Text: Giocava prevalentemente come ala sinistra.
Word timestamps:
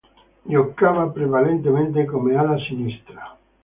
Giocava 0.47 1.09
prevalentemente 1.11 2.05
come 2.05 2.33
ala 2.35 2.57
sinistra. 2.57 3.37